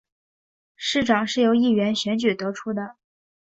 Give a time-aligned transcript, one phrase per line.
[0.75, 2.97] 市长是由议员选举得出的。